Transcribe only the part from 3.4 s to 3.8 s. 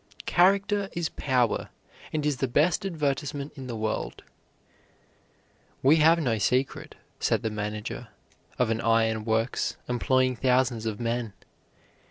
in the